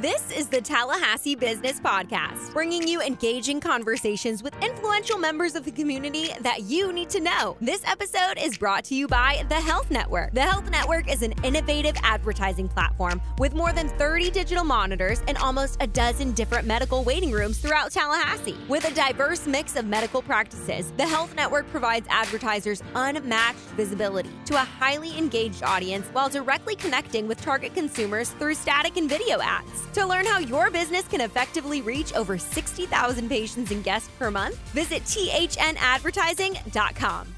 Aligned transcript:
This 0.00 0.30
is 0.30 0.46
the 0.46 0.60
Tallahassee 0.60 1.34
Business 1.34 1.80
Podcast, 1.80 2.52
bringing 2.52 2.86
you 2.86 3.02
engaging 3.02 3.58
conversations 3.58 4.44
with 4.44 4.54
influential 4.62 5.18
members 5.18 5.56
of 5.56 5.64
the 5.64 5.72
community 5.72 6.30
that 6.40 6.62
you 6.62 6.92
need 6.92 7.10
to 7.10 7.20
know. 7.20 7.56
This 7.60 7.82
episode 7.84 8.38
is 8.38 8.56
brought 8.56 8.84
to 8.84 8.94
you 8.94 9.08
by 9.08 9.44
The 9.48 9.56
Health 9.56 9.90
Network. 9.90 10.34
The 10.34 10.42
Health 10.42 10.70
Network 10.70 11.12
is 11.12 11.22
an 11.22 11.34
innovative 11.42 11.96
advertising 12.04 12.68
platform 12.68 13.20
with 13.38 13.54
more 13.54 13.72
than 13.72 13.88
30 13.88 14.30
digital 14.30 14.62
monitors 14.62 15.20
and 15.26 15.36
almost 15.38 15.78
a 15.80 15.88
dozen 15.88 16.30
different 16.30 16.68
medical 16.68 17.02
waiting 17.02 17.32
rooms 17.32 17.58
throughout 17.58 17.90
Tallahassee. 17.90 18.56
With 18.68 18.88
a 18.88 18.94
diverse 18.94 19.48
mix 19.48 19.74
of 19.74 19.84
medical 19.84 20.22
practices, 20.22 20.92
The 20.96 21.08
Health 21.08 21.34
Network 21.34 21.68
provides 21.72 22.06
advertisers 22.08 22.84
unmatched 22.94 23.58
visibility 23.76 24.30
to 24.44 24.54
a 24.54 24.58
highly 24.58 25.18
engaged 25.18 25.64
audience 25.64 26.06
while 26.12 26.28
directly 26.28 26.76
connecting 26.76 27.26
with 27.26 27.42
target 27.42 27.74
consumers 27.74 28.30
through 28.30 28.54
static 28.54 28.96
and 28.96 29.08
video 29.08 29.40
ads. 29.40 29.87
To 29.98 30.06
learn 30.06 30.24
how 30.26 30.38
your 30.38 30.70
business 30.70 31.08
can 31.08 31.22
effectively 31.22 31.82
reach 31.82 32.14
over 32.14 32.38
60,000 32.38 33.28
patients 33.28 33.72
and 33.72 33.82
guests 33.82 34.08
per 34.16 34.30
month, 34.30 34.56
visit 34.70 35.02
thnadvertising.com. 35.02 37.34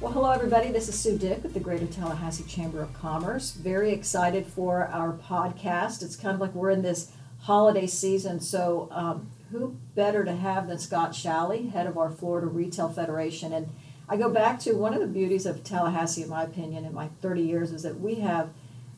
Well, 0.00 0.12
hello, 0.12 0.30
everybody. 0.30 0.72
This 0.72 0.88
is 0.88 0.98
Sue 0.98 1.18
Dick 1.18 1.42
with 1.42 1.52
the 1.52 1.60
Greater 1.60 1.84
Tallahassee 1.84 2.44
Chamber 2.44 2.80
of 2.80 2.94
Commerce. 2.94 3.50
Very 3.50 3.92
excited 3.92 4.46
for 4.46 4.86
our 4.86 5.12
podcast. 5.12 6.02
It's 6.02 6.16
kind 6.16 6.34
of 6.34 6.40
like 6.40 6.54
we're 6.54 6.70
in 6.70 6.80
this 6.80 7.12
holiday 7.40 7.86
season, 7.86 8.40
so 8.40 8.88
um, 8.90 9.30
who 9.50 9.76
better 9.94 10.24
to 10.24 10.34
have 10.34 10.68
than 10.68 10.78
Scott 10.78 11.10
Shalley, 11.10 11.70
head 11.70 11.86
of 11.86 11.98
our 11.98 12.10
Florida 12.10 12.46
Retail 12.46 12.88
Federation? 12.88 13.52
And 13.52 13.68
I 14.08 14.16
go 14.16 14.30
back 14.30 14.58
to 14.60 14.72
one 14.72 14.94
of 14.94 15.00
the 15.00 15.06
beauties 15.06 15.44
of 15.44 15.62
Tallahassee, 15.62 16.22
in 16.22 16.30
my 16.30 16.44
opinion, 16.44 16.86
in 16.86 16.94
my 16.94 17.10
30 17.20 17.42
years, 17.42 17.72
is 17.72 17.82
that 17.82 18.00
we 18.00 18.20
have 18.20 18.48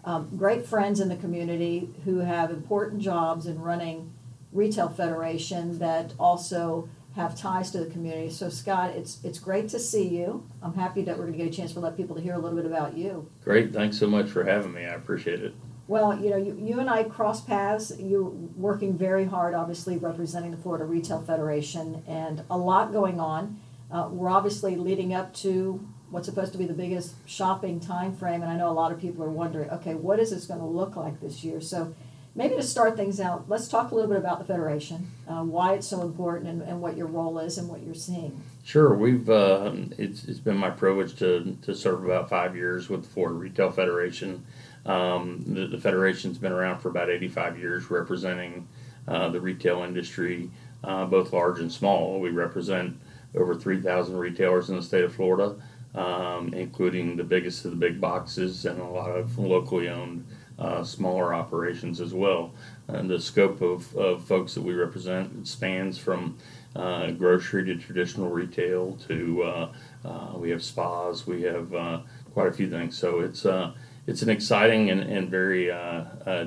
um, 0.04 0.36
great 0.36 0.66
friends 0.66 1.00
in 1.00 1.08
the 1.08 1.16
community 1.16 1.90
who 2.04 2.18
have 2.18 2.50
important 2.50 3.00
jobs 3.00 3.46
in 3.46 3.60
running 3.60 4.12
retail 4.52 4.88
federation 4.88 5.78
that 5.78 6.12
also 6.18 6.88
have 7.16 7.36
ties 7.36 7.70
to 7.70 7.78
the 7.78 7.86
community. 7.86 8.28
So 8.28 8.48
Scott, 8.48 8.90
it's 8.90 9.22
it's 9.24 9.38
great 9.38 9.68
to 9.70 9.78
see 9.78 10.08
you. 10.08 10.48
I'm 10.62 10.74
happy 10.74 11.02
that 11.02 11.16
we're 11.16 11.26
going 11.26 11.38
to 11.38 11.44
get 11.44 11.52
a 11.52 11.56
chance 11.56 11.72
to 11.74 11.80
let 11.80 11.96
people 11.96 12.16
to 12.16 12.22
hear 12.22 12.34
a 12.34 12.38
little 12.38 12.56
bit 12.56 12.66
about 12.66 12.96
you. 12.96 13.30
Great, 13.44 13.72
thanks 13.72 13.98
so 13.98 14.06
much 14.06 14.28
for 14.28 14.44
having 14.44 14.72
me. 14.72 14.84
I 14.84 14.94
appreciate 14.94 15.42
it. 15.42 15.54
Well, 15.86 16.18
you 16.18 16.30
know, 16.30 16.38
you, 16.38 16.56
you 16.58 16.80
and 16.80 16.88
I 16.88 17.04
cross 17.04 17.42
paths. 17.42 17.92
You're 17.98 18.22
working 18.22 18.96
very 18.96 19.26
hard, 19.26 19.54
obviously 19.54 19.98
representing 19.98 20.50
the 20.50 20.56
Florida 20.56 20.84
Retail 20.84 21.22
Federation, 21.22 22.02
and 22.06 22.42
a 22.50 22.56
lot 22.56 22.92
going 22.92 23.20
on. 23.20 23.60
Uh, 23.90 24.08
we're 24.10 24.30
obviously 24.30 24.76
leading 24.76 25.14
up 25.14 25.32
to 25.34 25.86
what's 26.14 26.28
supposed 26.28 26.52
to 26.52 26.58
be 26.58 26.64
the 26.64 26.72
biggest 26.72 27.16
shopping 27.26 27.80
time 27.80 28.16
frame 28.16 28.40
and 28.40 28.48
i 28.48 28.56
know 28.56 28.70
a 28.70 28.72
lot 28.72 28.92
of 28.92 29.00
people 29.00 29.24
are 29.24 29.30
wondering 29.30 29.68
okay 29.70 29.94
what 29.94 30.20
is 30.20 30.30
this 30.30 30.46
going 30.46 30.60
to 30.60 30.66
look 30.66 30.94
like 30.94 31.20
this 31.20 31.42
year? 31.42 31.60
So 31.60 31.92
maybe 32.36 32.54
to 32.54 32.62
start 32.62 32.96
things 32.96 33.18
out 33.18 33.48
let's 33.48 33.66
talk 33.66 33.90
a 33.90 33.94
little 33.94 34.08
bit 34.08 34.18
about 34.18 34.38
the 34.38 34.44
federation 34.44 35.10
uh, 35.26 35.42
why 35.42 35.74
it's 35.74 35.88
so 35.88 36.02
important 36.02 36.48
and, 36.48 36.62
and, 36.62 36.80
what 36.80 36.96
your 36.96 37.08
role 37.08 37.40
is 37.40 37.58
and 37.58 37.68
what 37.68 37.82
you're 37.82 37.94
seeing. 37.94 38.40
Sure 38.62 38.94
we've 38.94 39.28
uh, 39.28 39.72
it's, 39.98 40.24
it's 40.24 40.38
been 40.38 40.56
my 40.56 40.70
privilege 40.70 41.16
to, 41.16 41.58
to 41.62 41.74
serve 41.74 42.04
about 42.04 42.30
five 42.30 42.54
years 42.54 42.88
with 42.88 43.02
the 43.02 43.08
florida 43.08 43.34
retail 43.34 43.72
federation. 43.72 44.46
Um, 44.86 45.42
the, 45.48 45.66
the, 45.66 45.78
federation's 45.78 46.38
been 46.38 46.52
around 46.52 46.78
for 46.78 46.90
about 46.90 47.10
85 47.10 47.58
years 47.58 47.90
representing 47.90 48.68
uh, 49.08 49.30
the 49.30 49.40
retail 49.40 49.82
industry 49.82 50.50
uh, 50.84 51.06
both 51.06 51.32
large 51.32 51.58
and 51.58 51.72
small. 51.72 52.20
We 52.20 52.28
represent 52.30 53.00
over 53.34 53.54
3000 53.54 54.16
retailers 54.16 54.70
in 54.70 54.76
the 54.76 54.82
state 54.82 55.02
of 55.02 55.12
florida 55.12 55.56
um, 55.94 56.52
including 56.54 57.16
the 57.16 57.24
biggest 57.24 57.64
of 57.64 57.70
the 57.70 57.76
big 57.76 58.00
boxes 58.00 58.66
and 58.66 58.80
a 58.80 58.84
lot 58.84 59.10
of 59.10 59.38
locally 59.38 59.88
owned 59.88 60.26
uh, 60.58 60.84
smaller 60.84 61.34
operations 61.34 62.00
as 62.00 62.14
well. 62.14 62.52
And 62.88 63.08
the 63.08 63.20
scope 63.20 63.60
of, 63.60 63.94
of 63.96 64.24
folks 64.24 64.54
that 64.54 64.62
we 64.62 64.74
represent 64.74 65.46
spans 65.46 65.98
from 65.98 66.38
uh, 66.76 67.10
grocery 67.12 67.64
to 67.64 67.76
traditional 67.76 68.28
retail 68.28 68.96
to 69.08 69.42
uh, 69.44 69.72
uh 70.04 70.32
we 70.36 70.50
have 70.50 70.62
spas, 70.62 71.26
we 71.26 71.42
have 71.42 71.72
uh, 71.72 72.00
quite 72.32 72.48
a 72.48 72.52
few 72.52 72.68
things. 72.68 72.98
So 72.98 73.20
it's 73.20 73.46
uh, 73.46 73.72
it's 74.06 74.22
an 74.22 74.28
exciting 74.28 74.90
and, 74.90 75.00
and 75.00 75.30
very 75.30 75.68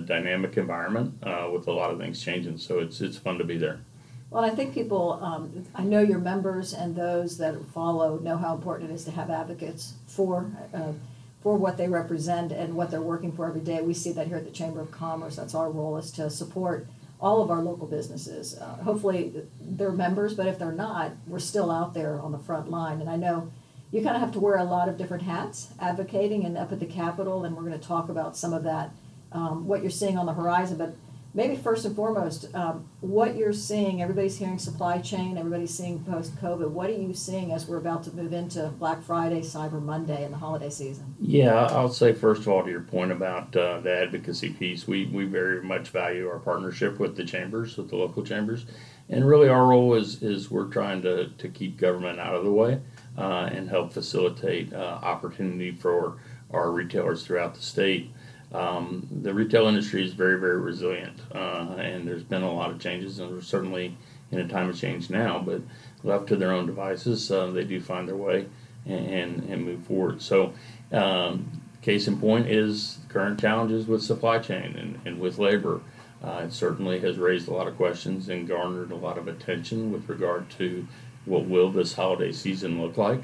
dynamic 0.05 0.57
environment 0.57 1.15
with 1.51 1.67
a 1.67 1.71
lot 1.71 1.89
of 1.89 1.97
things 1.97 2.21
changing. 2.21 2.57
So 2.59 2.79
it's 2.79 3.01
it's 3.01 3.17
fun 3.17 3.37
to 3.39 3.43
be 3.43 3.57
there. 3.57 3.79
Well, 4.29 4.43
I 4.43 4.49
think 4.49 4.73
people, 4.73 5.19
um, 5.21 5.65
I 5.73 5.83
know 5.83 6.01
your 6.01 6.19
members 6.19 6.73
and 6.73 6.95
those 6.95 7.37
that 7.37 7.55
follow 7.73 8.19
know 8.19 8.37
how 8.37 8.53
important 8.55 8.91
it 8.91 8.93
is 8.93 9.05
to 9.05 9.11
have 9.11 9.29
advocates 9.29 9.93
for 10.05 10.51
uh, 10.73 10.93
for 11.41 11.55
what 11.55 11.77
they 11.77 11.87
represent 11.87 12.51
and 12.51 12.73
what 12.73 12.91
they're 12.91 13.01
working 13.01 13.31
for 13.31 13.47
every 13.47 13.61
day. 13.61 13.81
We 13.81 13.93
see 13.93 14.11
that 14.13 14.27
here 14.27 14.37
at 14.37 14.43
the 14.43 14.51
Chamber 14.51 14.81
of 14.81 14.91
Commerce. 14.91 15.37
That's 15.37 15.55
our 15.55 15.71
role 15.71 15.95
is 15.97 16.11
to 16.13 16.29
support 16.29 16.87
all 17.21 17.41
of 17.41 17.49
our 17.49 17.61
local 17.61 17.87
businesses. 17.87 18.57
Uh, 18.57 18.75
hopefully, 18.83 19.33
they're 19.61 19.91
members, 19.91 20.33
but 20.33 20.47
if 20.47 20.59
they're 20.59 20.71
not, 20.71 21.13
we're 21.25 21.39
still 21.39 21.71
out 21.71 21.93
there 21.93 22.19
on 22.19 22.31
the 22.31 22.39
front 22.39 22.69
line. 22.69 22.99
And 22.99 23.09
I 23.09 23.15
know 23.15 23.51
you 23.91 24.03
kind 24.03 24.15
of 24.15 24.21
have 24.21 24.33
to 24.33 24.39
wear 24.39 24.57
a 24.57 24.63
lot 24.63 24.89
of 24.89 24.97
different 24.97 25.23
hats 25.23 25.69
advocating 25.79 26.43
and 26.43 26.57
up 26.57 26.71
at 26.71 26.79
the 26.79 26.85
Capitol, 26.85 27.45
and 27.45 27.55
we're 27.55 27.63
going 27.63 27.79
to 27.79 27.87
talk 27.87 28.09
about 28.09 28.35
some 28.35 28.53
of 28.53 28.63
that, 28.63 28.91
um, 29.31 29.67
what 29.67 29.81
you're 29.81 29.89
seeing 29.89 30.17
on 30.17 30.25
the 30.25 30.33
horizon. 30.33 30.77
But 30.77 30.95
maybe 31.33 31.55
first 31.55 31.85
and 31.85 31.95
foremost, 31.95 32.53
um, 32.55 32.87
what 33.01 33.35
you're 33.35 33.53
seeing, 33.53 34.01
everybody's 34.01 34.37
hearing 34.37 34.59
supply 34.59 34.99
chain, 34.99 35.37
everybody's 35.37 35.73
seeing 35.73 36.03
post 36.03 36.35
COVID. 36.37 36.69
What 36.69 36.89
are 36.89 36.93
you 36.93 37.13
seeing 37.13 37.51
as 37.51 37.67
we're 37.67 37.77
about 37.77 38.03
to 38.03 38.15
move 38.15 38.33
into 38.33 38.67
Black 38.79 39.03
Friday, 39.03 39.41
Cyber 39.41 39.81
Monday, 39.81 40.23
and 40.23 40.33
the 40.33 40.37
holiday 40.37 40.69
season? 40.69 41.15
Yeah, 41.19 41.53
I'll 41.53 41.89
say 41.89 42.13
first 42.13 42.41
of 42.41 42.47
all 42.47 42.63
to 42.63 42.69
your 42.69 42.81
point 42.81 43.11
about 43.11 43.55
uh, 43.55 43.79
the 43.81 43.95
advocacy 43.95 44.51
piece, 44.53 44.87
we, 44.87 45.05
we 45.05 45.25
very 45.25 45.61
much 45.61 45.89
value 45.89 46.27
our 46.27 46.39
partnership 46.39 46.99
with 46.99 47.15
the 47.15 47.23
chambers, 47.23 47.77
with 47.77 47.89
the 47.89 47.95
local 47.95 48.23
chambers. 48.23 48.65
And 49.09 49.27
really, 49.27 49.47
our 49.47 49.65
role 49.65 49.93
is, 49.93 50.21
is 50.21 50.51
we're 50.51 50.67
trying 50.67 51.01
to, 51.03 51.29
to 51.29 51.49
keep 51.49 51.77
government 51.77 52.19
out 52.19 52.35
of 52.35 52.43
the 52.43 52.51
way 52.51 52.81
uh, 53.17 53.49
and 53.51 53.69
help 53.69 53.93
facilitate 53.93 54.73
uh, 54.73 54.99
opportunity 55.01 55.71
for 55.71 56.17
our 56.51 56.71
retailers 56.71 57.25
throughout 57.25 57.55
the 57.55 57.61
state. 57.61 58.11
Um, 58.53 59.07
the 59.23 59.33
retail 59.33 59.67
industry 59.67 60.05
is 60.05 60.13
very, 60.13 60.39
very 60.39 60.59
resilient, 60.59 61.19
uh, 61.35 61.75
and 61.77 62.07
there's 62.07 62.23
been 62.23 62.43
a 62.43 62.51
lot 62.51 62.71
of 62.71 62.79
changes, 62.79 63.19
and 63.19 63.29
we're 63.31 63.41
certainly 63.41 63.97
in 64.31 64.39
a 64.39 64.47
time 64.47 64.69
of 64.69 64.79
change 64.79 65.09
now. 65.09 65.39
But 65.39 65.61
left 66.03 66.27
to 66.27 66.35
their 66.35 66.53
own 66.53 66.65
devices, 66.65 67.29
uh, 67.29 67.47
they 67.47 67.65
do 67.65 67.81
find 67.81 68.07
their 68.07 68.15
way 68.15 68.47
and, 68.85 69.43
and 69.43 69.65
move 69.65 69.83
forward. 69.83 70.21
So, 70.21 70.53
um, 70.91 71.61
case 71.81 72.07
in 72.07 72.19
point 72.19 72.47
is 72.47 72.99
current 73.09 73.39
challenges 73.39 73.87
with 73.87 74.01
supply 74.01 74.39
chain 74.39 74.75
and, 74.77 74.99
and 75.05 75.19
with 75.19 75.37
labor. 75.37 75.81
Uh, 76.23 76.43
it 76.45 76.53
certainly 76.53 76.99
has 76.99 77.17
raised 77.17 77.47
a 77.47 77.53
lot 77.53 77.67
of 77.67 77.75
questions 77.77 78.29
and 78.29 78.47
garnered 78.47 78.91
a 78.91 78.95
lot 78.95 79.17
of 79.17 79.27
attention 79.27 79.91
with 79.91 80.09
regard 80.09 80.49
to 80.49 80.87
what 81.25 81.45
will 81.45 81.71
this 81.71 81.93
holiday 81.93 82.31
season 82.31 82.81
look 82.81 82.97
like. 82.97 83.21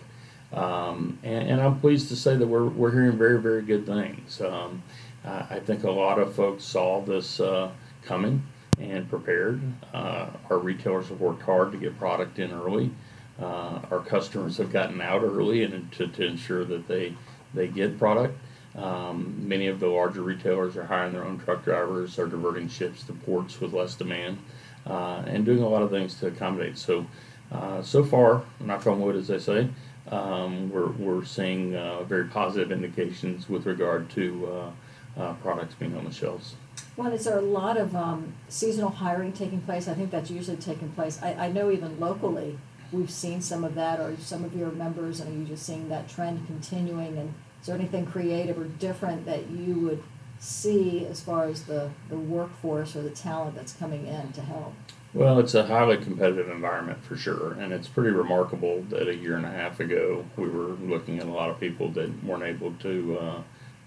Um, 0.53 1.17
and, 1.23 1.49
and, 1.49 1.61
I'm 1.61 1.79
pleased 1.79 2.09
to 2.09 2.15
say 2.15 2.35
that 2.35 2.45
we're, 2.45 2.67
we're 2.67 2.91
hearing 2.91 3.17
very, 3.17 3.41
very 3.41 3.63
good 3.63 3.87
things. 3.87 4.39
Um, 4.39 4.83
I 5.25 5.59
think 5.59 5.83
a 5.83 5.91
lot 5.91 6.19
of 6.19 6.35
folks 6.35 6.63
saw 6.63 7.01
this 7.01 7.39
uh, 7.39 7.71
coming 8.03 8.43
and 8.79 9.09
prepared. 9.09 9.61
Uh, 9.93 10.27
our 10.49 10.57
retailers 10.57 11.07
have 11.09 11.21
worked 11.21 11.43
hard 11.43 11.71
to 11.71 11.77
get 11.77 11.97
product 11.97 12.39
in 12.39 12.51
early. 12.51 12.91
Uh, 13.39 13.79
our 13.89 13.99
customers 13.99 14.57
have 14.57 14.71
gotten 14.71 14.99
out 15.01 15.23
early 15.23 15.63
and 15.63 15.91
to, 15.93 16.07
to 16.07 16.25
ensure 16.25 16.65
that 16.65 16.87
they 16.87 17.15
they 17.53 17.67
get 17.67 17.97
product. 17.99 18.37
Um, 18.75 19.47
many 19.47 19.67
of 19.67 19.79
the 19.79 19.87
larger 19.87 20.23
retailers 20.23 20.75
are 20.75 20.85
hiring 20.85 21.13
their 21.13 21.23
own 21.23 21.37
truck 21.37 21.63
drivers, 21.63 22.17
are 22.17 22.25
diverting 22.27 22.67
ships 22.67 23.03
to 23.03 23.13
ports 23.13 23.61
with 23.61 23.73
less 23.73 23.93
demand, 23.93 24.39
uh, 24.87 25.23
and 25.27 25.45
doing 25.45 25.61
a 25.61 25.69
lot 25.69 25.83
of 25.83 25.91
things 25.91 26.15
to 26.15 26.27
accommodate. 26.27 26.77
So, 26.79 27.05
uh, 27.51 27.83
so 27.83 28.03
far, 28.03 28.41
knock 28.59 28.87
on 28.87 28.99
wood, 28.99 29.15
as 29.15 29.27
they 29.27 29.37
say, 29.37 29.69
um, 30.09 30.71
we're, 30.71 30.89
we're 30.93 31.23
seeing 31.23 31.73
very 32.07 32.25
positive 32.25 32.71
indications 32.71 33.47
with 33.47 33.67
regard 33.67 34.09
to 34.11 34.73
uh, 35.17 35.33
products 35.33 35.75
being 35.75 35.95
on 35.95 36.05
the 36.05 36.11
shelves. 36.11 36.55
Well, 36.95 37.11
is 37.11 37.25
there 37.25 37.37
a 37.37 37.41
lot 37.41 37.77
of 37.77 37.95
um, 37.95 38.33
seasonal 38.49 38.89
hiring 38.89 39.33
taking 39.33 39.61
place? 39.61 39.87
I 39.87 39.93
think 39.93 40.11
that's 40.11 40.29
usually 40.29 40.57
taking 40.57 40.89
place. 40.89 41.19
I, 41.21 41.33
I 41.33 41.51
know 41.51 41.71
even 41.71 41.99
locally 41.99 42.59
we've 42.91 43.09
seen 43.09 43.41
some 43.41 43.63
of 43.63 43.75
that, 43.75 43.99
or 43.99 44.15
some 44.17 44.45
of 44.45 44.55
your 44.55 44.71
members, 44.71 45.19
and 45.19 45.33
are 45.33 45.39
you 45.39 45.45
just 45.45 45.65
seeing 45.65 45.89
that 45.89 46.07
trend 46.07 46.45
continuing? 46.45 47.17
And 47.17 47.33
is 47.59 47.67
there 47.67 47.75
anything 47.75 48.05
creative 48.05 48.59
or 48.59 48.65
different 48.65 49.25
that 49.25 49.49
you 49.49 49.79
would 49.79 50.03
see 50.39 51.05
as 51.07 51.21
far 51.21 51.45
as 51.45 51.63
the, 51.63 51.89
the 52.09 52.17
workforce 52.17 52.95
or 52.95 53.01
the 53.01 53.09
talent 53.09 53.55
that's 53.55 53.73
coming 53.73 54.05
in 54.05 54.31
to 54.33 54.41
help? 54.41 54.73
Well, 55.13 55.39
it's 55.39 55.53
a 55.53 55.65
highly 55.65 55.97
competitive 55.97 56.49
environment 56.49 57.03
for 57.03 57.15
sure, 57.15 57.53
and 57.53 57.71
it's 57.71 57.87
pretty 57.87 58.09
remarkable 58.09 58.83
that 58.89 59.07
a 59.07 59.15
year 59.15 59.35
and 59.35 59.45
a 59.45 59.51
half 59.51 59.79
ago 59.79 60.25
we 60.37 60.49
were 60.49 60.73
looking 60.73 61.19
at 61.19 61.25
a 61.25 61.31
lot 61.31 61.49
of 61.49 61.59
people 61.59 61.89
that 61.91 62.23
weren't 62.23 62.43
able 62.43 62.73
to 62.73 63.17
uh, 63.19 63.41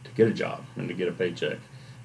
to 0.07 0.13
get 0.13 0.29
a 0.29 0.33
job 0.33 0.65
and 0.77 0.89
to 0.89 0.95
get 0.95 1.09
a 1.09 1.13
paycheck. 1.13 1.59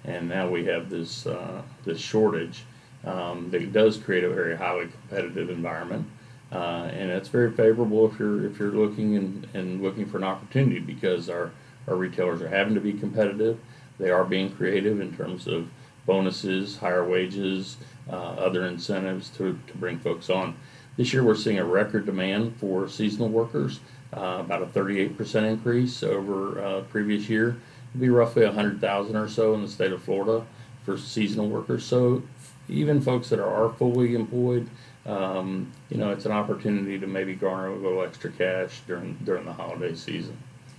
And 0.03 0.27
now 0.27 0.50
we 0.50 0.65
have 0.65 0.89
this 0.89 1.25
uh, 1.27 1.62
this 1.86 2.00
shortage 2.00 2.63
um, 3.06 3.50
that 3.51 3.71
does 3.71 3.98
create 3.98 4.24
a 4.24 4.30
very 4.30 4.57
highly 4.57 4.88
competitive 4.88 5.50
environment, 5.50 6.07
uh, 6.51 6.89
and 6.92 7.12
it's 7.12 7.30
very 7.30 7.51
favorable 7.51 8.12
if 8.12 8.19
you're 8.19 8.45
if 8.45 8.59
you're 8.59 8.71
looking 8.71 9.15
and, 9.15 9.48
and 9.53 9.81
looking 9.81 10.07
for 10.07 10.18
an 10.18 10.24
opportunity 10.24 10.80
because 10.80 11.30
our 11.30 11.51
our 11.88 11.95
retailers 11.95 12.42
are 12.42 12.50
having 12.50 12.74
to 12.74 12.81
be 12.81 12.94
competitive. 12.94 13.59
They 14.00 14.09
are 14.09 14.24
being 14.24 14.51
creative 14.51 15.00
in 15.00 15.15
terms 15.15 15.47
of 15.47 15.69
bonuses, 16.06 16.77
higher 16.77 17.07
wages, 17.07 17.77
uh, 18.09 18.15
other 18.15 18.65
incentives 18.65 19.30
to, 19.30 19.59
to 19.68 19.77
bring 19.77 20.00
folks 20.00 20.30
on. 20.30 20.56
This 20.97 21.13
year, 21.13 21.24
we're 21.24 21.36
seeing 21.36 21.59
a 21.59 21.65
record 21.65 22.06
demand 22.06 22.57
for 22.57 22.88
seasonal 22.89 23.30
workers, 23.30 23.80
uh, 24.13 24.38
about 24.39 24.62
a 24.62 24.65
38% 24.65 25.44
increase 25.44 26.04
over 26.04 26.62
uh, 26.62 26.81
previous 26.81 27.30
year. 27.30 27.57
Be 28.00 28.10
roughly 28.10 28.46
100,000 28.46 29.16
or 29.16 29.28
so 29.28 29.54
in 29.54 29.62
the 29.62 29.68
state 29.68 29.92
of 29.92 30.02
Florida 30.02 30.46
for 30.86 30.98
seasonal 30.98 31.50
workers. 31.50 31.86
So 31.86 32.24
even 32.70 33.02
folks 33.02 33.30
that 33.30 33.40
are 33.40 33.70
fully 33.74 34.16
employed, 34.16 34.70
um, 35.06 35.72
you 35.90 35.98
know, 35.98 36.12
it's 36.12 36.26
an 36.26 36.32
opportunity 36.32 37.00
to 37.00 37.08
maybe 37.08 37.36
garner 37.36 37.68
a 37.68 37.76
little 37.76 38.02
extra 38.04 38.32
cash 38.32 38.82
during 38.88 39.18
during 39.24 39.46
the 39.46 39.54
holiday 39.54 39.96
season. 39.96 40.38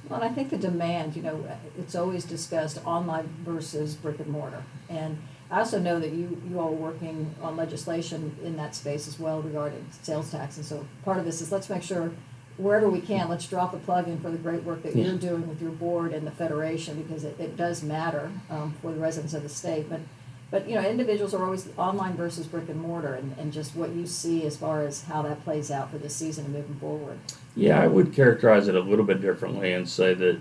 Well, 0.08 0.20
and 0.20 0.30
I 0.30 0.34
think 0.34 0.50
the 0.50 0.58
demand, 0.58 1.16
you 1.16 1.22
know, 1.22 1.44
it's 1.78 1.94
always 1.94 2.24
discussed 2.24 2.84
online 2.84 3.28
versus 3.44 3.94
brick 3.94 4.18
and 4.18 4.28
mortar. 4.28 4.64
And 4.88 5.18
I 5.50 5.60
also 5.60 5.78
know 5.78 6.00
that 6.00 6.12
you, 6.12 6.40
you 6.48 6.58
all 6.58 6.68
are 6.68 6.72
working 6.72 7.34
on 7.40 7.56
legislation 7.56 8.36
in 8.42 8.56
that 8.56 8.74
space 8.74 9.06
as 9.06 9.20
well 9.20 9.42
regarding 9.42 9.86
sales 10.02 10.30
tax. 10.30 10.56
And 10.56 10.66
so 10.66 10.86
part 11.04 11.18
of 11.18 11.24
this 11.24 11.40
is 11.40 11.52
let's 11.52 11.70
make 11.70 11.82
sure 11.82 12.10
wherever 12.56 12.88
we 12.88 13.00
can, 13.00 13.28
let's 13.28 13.46
drop 13.46 13.74
a 13.74 13.78
plug 13.78 14.08
in 14.08 14.20
for 14.20 14.30
the 14.30 14.38
great 14.38 14.62
work 14.62 14.82
that 14.82 14.94
you're 14.94 15.16
doing 15.16 15.48
with 15.48 15.60
your 15.60 15.70
board 15.70 16.12
and 16.12 16.26
the 16.26 16.30
federation 16.30 17.02
because 17.02 17.24
it, 17.24 17.38
it 17.40 17.56
does 17.56 17.82
matter 17.82 18.30
um, 18.50 18.74
for 18.82 18.92
the 18.92 19.00
residents 19.00 19.34
of 19.34 19.42
the 19.42 19.48
state. 19.48 19.88
But 19.88 20.00
but 20.50 20.68
you 20.68 20.74
know, 20.74 20.86
individuals 20.86 21.32
are 21.32 21.42
always 21.42 21.66
online 21.78 22.14
versus 22.14 22.46
brick 22.46 22.68
and 22.68 22.78
mortar, 22.78 23.14
and, 23.14 23.34
and 23.38 23.50
just 23.50 23.74
what 23.74 23.88
you 23.90 24.06
see 24.06 24.44
as 24.46 24.54
far 24.54 24.82
as 24.82 25.02
how 25.04 25.22
that 25.22 25.42
plays 25.44 25.70
out 25.70 25.90
for 25.90 25.96
this 25.96 26.14
season 26.14 26.44
and 26.44 26.52
moving 26.52 26.74
forward. 26.74 27.18
Yeah, 27.56 27.80
I 27.80 27.86
would 27.86 28.12
characterize 28.12 28.68
it 28.68 28.74
a 28.74 28.80
little 28.80 29.06
bit 29.06 29.22
differently 29.22 29.72
and 29.72 29.88
say 29.88 30.12
that 30.12 30.38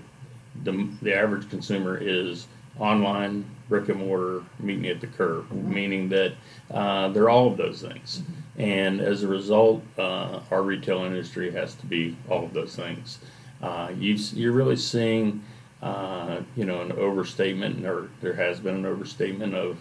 the 0.63 0.90
the 1.02 1.16
average 1.16 1.50
consumer 1.50 1.98
is 1.98 2.48
online, 2.78 3.46
brick 3.69 3.88
and 3.88 4.00
mortar, 4.00 4.44
meeting 4.60 4.88
at 4.88 5.00
the 5.00 5.08
curb, 5.08 5.46
mm-hmm. 5.46 5.74
meaning 5.74 6.10
that 6.10 6.34
uh, 6.72 7.08
they're 7.10 7.30
all 7.30 7.48
of 7.48 7.56
those 7.56 7.81
things. 7.81 8.19
Mm-hmm. 8.19 8.41
And 8.57 9.00
as 9.00 9.24
a 9.24 9.27
result, 9.27 9.83
uh, 9.98 10.42
our 10.51 10.62
retail 10.62 11.03
industry 11.03 11.51
has 11.51 11.75
to 11.75 11.86
be 11.86 12.18
all 12.30 12.44
of 12.44 12.53
those 12.53 12.75
things. 12.75 13.19
Uh, 13.62 13.92
you, 13.98 14.15
you're 14.33 14.51
really 14.51 14.75
seeing, 14.75 15.44
uh, 15.81 16.42
you 16.56 16.65
know, 16.65 16.81
an 16.81 16.92
overstatement, 16.92 17.86
or 17.86 18.09
there 18.21 18.33
has 18.33 18.59
been 18.59 18.75
an 18.75 18.86
overstatement 18.86 19.56
of 19.56 19.77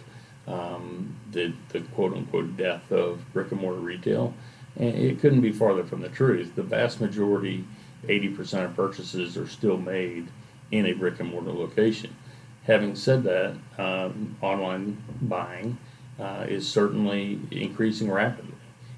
um, 0.47 1.15
the, 1.31 1.53
the 1.69 1.81
quote 1.81 2.13
unquote 2.13 2.55
death 2.57 2.91
of 2.91 3.21
brick 3.33 3.51
and 3.51 3.61
mortar 3.61 3.79
retail. 3.79 4.33
And 4.77 4.95
it 4.95 5.19
couldn't 5.19 5.41
be 5.41 5.51
farther 5.51 5.83
from 5.83 6.01
the 6.01 6.09
truth. 6.09 6.55
The 6.55 6.63
vast 6.63 7.01
majority, 7.01 7.65
80% 8.07 8.65
of 8.65 8.75
purchases, 8.75 9.37
are 9.37 9.47
still 9.47 9.77
made 9.77 10.27
in 10.71 10.85
a 10.85 10.93
brick 10.93 11.19
and 11.19 11.29
mortar 11.29 11.51
location. 11.51 12.15
Having 12.63 12.95
said 12.95 13.23
that, 13.23 13.55
um, 13.77 14.37
online 14.41 15.01
buying 15.21 15.77
uh, 16.19 16.45
is 16.47 16.67
certainly 16.69 17.39
increasing 17.49 18.09
rapidly, 18.09 18.50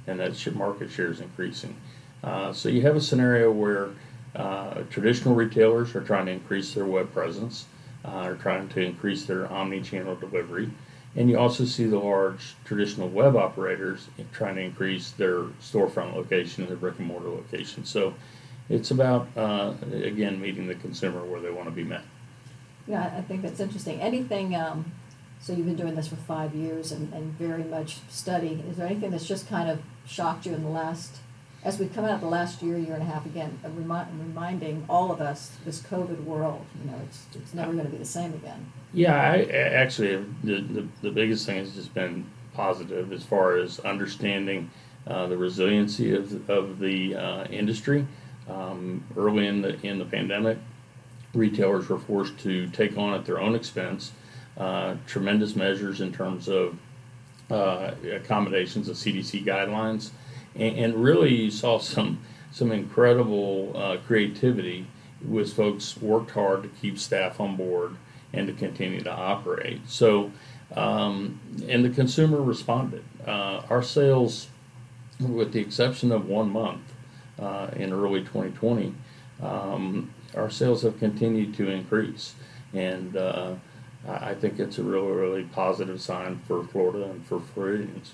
and 0.08 0.20
that 0.20 0.56
market 0.56 0.92
share 0.92 1.12
is 1.12 1.22
increasing. 1.22 1.76
Uh, 2.24 2.54
so 2.54 2.70
you 2.70 2.82
have 2.82 2.96
a 2.96 3.02
scenario 3.02 3.52
where 3.52 3.90
uh, 4.36 4.82
traditional 4.90 5.36
retailers 5.36 5.96
are 5.96 6.02
trying 6.02 6.26
to 6.26 6.32
increase 6.32 6.74
their 6.74 6.86
web 6.86 7.12
presence, 7.14 7.66
uh, 8.06 8.10
are 8.10 8.36
trying 8.36 8.68
to 8.70 8.82
increase 8.82 9.26
their 9.26 9.52
omni-channel 9.52 10.16
delivery, 10.16 10.70
and 11.16 11.30
you 11.30 11.38
also 11.38 11.66
see 11.66 11.86
the 11.86 11.98
large 11.98 12.56
traditional 12.66 13.08
web 13.08 13.36
operators 13.36 14.08
trying 14.32 14.56
to 14.56 14.62
increase 14.62 15.12
their 15.12 15.44
storefront 15.62 16.16
location 16.16 16.66
their 16.66 16.76
brick 16.76 16.98
and 16.98 17.08
mortar 17.08 17.30
location. 17.30 17.86
So 17.86 18.14
it's 18.70 18.92
about, 18.92 19.28
uh, 19.38 19.74
again, 19.92 20.42
meeting 20.42 20.68
the 20.68 20.76
consumer 20.76 21.24
where 21.24 21.42
they 21.42 21.52
want 21.52 21.68
to 21.68 21.72
be 21.72 21.84
met. 21.84 22.04
Yeah, 22.88 23.14
I 23.16 23.22
think 23.22 23.44
that's 23.44 23.60
interesting. 23.60 24.02
Anything, 24.02 24.56
um, 24.56 24.92
so 25.44 25.52
you've 25.52 25.66
been 25.66 25.76
doing 25.76 25.96
this 25.96 26.08
for 26.08 26.16
five 26.16 26.56
years 26.56 26.92
and, 26.94 27.14
and 27.14 27.34
very 27.34 27.66
much 27.66 27.98
study. 28.10 28.64
Is 28.70 28.78
there 28.78 28.88
anything 28.88 29.12
that's 29.12 29.28
just 29.28 29.50
kind 29.50 29.70
of 29.70 29.82
shocked 30.06 30.46
you 30.46 30.54
in 30.54 30.64
the 30.64 30.70
last 30.70 31.18
as 31.66 31.80
we 31.80 31.88
come 31.88 32.06
out 32.06 32.20
the 32.20 32.28
last 32.28 32.62
year, 32.62 32.78
year 32.78 32.94
and 32.94 33.04
a 33.04 33.06
half 33.06 33.26
again, 33.26 33.60
remi- 33.64 34.06
reminding 34.20 34.86
all 34.90 35.12
of 35.12 35.22
us 35.22 35.56
this 35.66 35.82
COVID 35.82 36.24
world, 36.26 36.66
you 36.84 36.92
know, 36.92 36.98
it's, 37.06 37.26
it's 37.34 37.54
never 37.54 37.72
going 37.72 37.86
to 37.86 37.92
be 37.92 37.98
the 37.98 38.06
same 38.06 38.34
again. 38.34 38.72
Yeah, 38.94 39.16
I, 39.16 39.44
actually, 39.46 40.26
the, 40.44 40.62
the, 40.62 40.88
the 41.02 41.12
biggest 41.12 41.46
thing 41.46 41.58
has 41.58 41.74
just 41.74 41.94
been 41.94 42.26
positive 42.54 43.12
as 43.14 43.24
far 43.24 43.58
as 43.58 43.80
understanding 43.80 44.70
uh, 45.08 45.28
the 45.28 45.38
resiliency 45.38 46.14
of, 46.14 46.50
of 46.50 46.80
the 46.80 47.16
uh, 47.16 47.46
industry. 47.46 48.06
Um, 48.50 49.06
early 49.16 49.48
in 49.48 49.62
the 49.62 49.80
in 49.88 50.00
the 50.00 50.06
pandemic, 50.06 50.58
retailers 51.34 51.88
were 51.88 51.98
forced 51.98 52.38
to 52.40 52.68
take 52.68 52.98
on 52.98 53.14
at 53.14 53.26
their 53.26 53.40
own 53.40 53.56
expense 53.56 54.12
uh, 54.58 54.96
tremendous 55.08 55.56
measures 55.56 56.02
in 56.02 56.12
terms 56.14 56.48
of 56.48 56.78
uh, 57.50 57.92
accommodations 58.12 58.88
of 58.88 58.96
CDC 58.96 59.44
guidelines 59.46 60.12
and, 60.56 60.78
and 60.78 60.96
really 61.04 61.34
you 61.34 61.52
saw 61.52 61.80
some 61.80 62.20
some 62.52 62.72
incredible 62.72 63.72
uh, 63.76 63.98
creativity 64.06 64.86
with 65.28 65.54
folks 65.54 65.98
worked 65.98 66.32
hard 66.32 66.62
to 66.62 66.70
keep 66.70 67.00
staff 67.00 67.40
on 67.40 67.56
board 67.56 67.96
and 68.32 68.46
to 68.46 68.54
continue 68.54 69.02
to 69.02 69.12
operate. 69.12 69.82
So, 69.88 70.32
um, 70.76 71.40
and 71.68 71.84
the 71.84 71.90
consumer 71.90 72.42
responded. 72.42 73.04
Uh, 73.26 73.64
our 73.70 73.82
sales, 73.82 74.50
with 75.20 75.52
the 75.54 75.62
exception 75.62 76.12
of 76.12 76.28
one 76.28 76.52
month 76.52 76.82
uh, 77.40 77.70
in 77.76 77.92
early 77.92 78.20
2020, 78.20 78.94
um, 79.42 80.14
our 80.36 80.50
sales 80.52 80.84
have 80.84 81.00
continued 81.00 81.56
to 81.56 81.70
increase, 81.70 82.36
and 82.74 83.18
uh, 83.18 83.56
I 84.08 84.34
think 84.34 84.60
it's 84.60 84.78
a 84.78 84.84
really, 84.84 85.12
really 85.12 85.44
positive 85.44 86.02
sign 86.02 86.42
for 86.48 86.64
Florida 86.64 87.10
and 87.10 87.26
for 87.26 87.40
Floridians. 87.40 88.14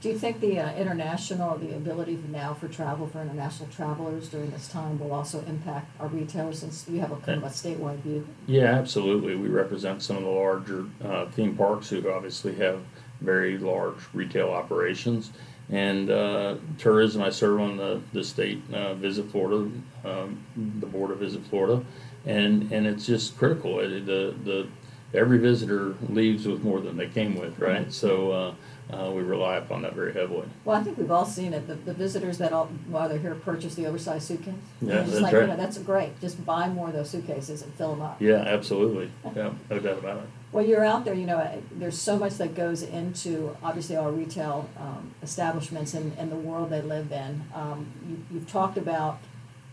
Do 0.00 0.10
you 0.10 0.18
think 0.18 0.40
the 0.40 0.60
uh, 0.60 0.74
international, 0.74 1.56
the 1.58 1.74
ability 1.74 2.18
now 2.30 2.54
for 2.54 2.68
travel 2.68 3.06
for 3.06 3.22
international 3.22 3.68
travelers 3.70 4.28
during 4.28 4.50
this 4.50 4.68
time 4.68 4.98
will 4.98 5.12
also 5.12 5.42
impact 5.46 5.90
our 5.98 6.08
retailers 6.08 6.58
since 6.58 6.86
you 6.88 7.00
have 7.00 7.12
a 7.12 7.16
kind 7.16 7.38
of 7.38 7.44
a 7.44 7.52
statewide 7.52 7.98
view? 8.00 8.26
Yeah, 8.46 8.74
absolutely. 8.74 9.36
We 9.36 9.48
represent 9.48 10.02
some 10.02 10.18
of 10.18 10.22
the 10.22 10.28
larger 10.28 10.84
uh, 11.02 11.26
theme 11.30 11.56
parks 11.56 11.88
who 11.88 12.10
obviously 12.10 12.54
have 12.56 12.80
very 13.20 13.58
large 13.58 13.96
retail 14.12 14.50
operations. 14.50 15.32
And 15.70 16.10
uh, 16.10 16.56
tourism, 16.78 17.22
I 17.22 17.30
serve 17.30 17.60
on 17.60 17.76
the, 17.76 18.00
the 18.12 18.22
state 18.22 18.62
uh, 18.72 18.94
Visit 18.94 19.30
Florida, 19.30 19.68
um, 20.04 20.38
the 20.78 20.86
board 20.86 21.10
of 21.10 21.18
Visit 21.18 21.44
Florida, 21.46 21.84
and, 22.26 22.70
and 22.70 22.86
it's 22.86 23.06
just 23.06 23.36
critical. 23.36 23.80
It, 23.80 24.06
the, 24.06 24.34
the, 24.44 24.68
every 25.14 25.38
visitor 25.38 25.94
leaves 26.08 26.46
with 26.46 26.62
more 26.62 26.80
than 26.80 26.96
they 26.96 27.08
came 27.08 27.36
with, 27.36 27.58
right? 27.58 27.82
Mm-hmm. 27.82 27.90
So 27.90 28.32
uh, 28.32 28.54
uh, 28.94 29.10
we 29.10 29.22
rely 29.22 29.56
upon 29.56 29.82
that 29.82 29.94
very 29.94 30.12
heavily. 30.12 30.48
Well, 30.64 30.78
I 30.78 30.82
think 30.82 30.98
we've 30.98 31.10
all 31.10 31.24
seen 31.24 31.52
it. 31.52 31.66
The, 31.66 31.74
the 31.74 31.94
visitors 31.94 32.38
that 32.38 32.52
all, 32.52 32.66
while 32.88 33.08
they're 33.08 33.18
here 33.18 33.34
purchase 33.34 33.74
the 33.74 33.86
oversized 33.86 34.28
suitcase. 34.28 34.54
Yeah, 34.80 35.02
that's 35.02 35.20
like, 35.20 35.32
right. 35.32 35.42
You 35.42 35.48
know, 35.48 35.56
that's 35.56 35.78
great. 35.78 36.20
Just 36.20 36.44
buy 36.44 36.68
more 36.68 36.88
of 36.88 36.94
those 36.94 37.10
suitcases 37.10 37.62
and 37.62 37.72
fill 37.74 37.90
them 37.90 38.02
up. 38.02 38.20
Yeah, 38.20 38.36
absolutely. 38.36 39.10
Yeah, 39.34 39.52
no 39.70 39.78
doubt 39.78 39.98
about 39.98 40.18
it. 40.18 40.28
Well, 40.52 40.64
you're 40.64 40.84
out 40.84 41.04
there, 41.04 41.14
you 41.14 41.26
know, 41.26 41.62
there's 41.72 42.00
so 42.00 42.16
much 42.16 42.34
that 42.34 42.54
goes 42.54 42.82
into 42.82 43.56
obviously 43.62 43.96
our 43.96 44.10
retail 44.10 44.68
um, 44.78 45.14
establishments 45.22 45.92
and, 45.92 46.16
and 46.16 46.30
the 46.30 46.36
world 46.36 46.70
they 46.70 46.80
live 46.80 47.10
in. 47.12 47.42
Um, 47.54 47.92
you, 48.08 48.24
you've 48.30 48.50
talked 48.50 48.78
about 48.78 49.18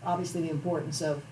obviously 0.04 0.42
the 0.42 0.50
importance 0.50 1.00
of 1.00 1.22